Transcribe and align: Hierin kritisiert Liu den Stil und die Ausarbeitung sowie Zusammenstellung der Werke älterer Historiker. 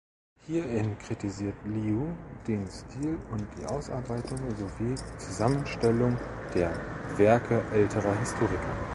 Hierin 0.47 0.97
kritisiert 0.97 1.53
Liu 1.63 2.07
den 2.47 2.65
Stil 2.71 3.19
und 3.29 3.43
die 3.59 3.67
Ausarbeitung 3.67 4.39
sowie 4.55 4.95
Zusammenstellung 5.19 6.17
der 6.55 6.73
Werke 7.17 7.61
älterer 7.71 8.17
Historiker. 8.19 8.87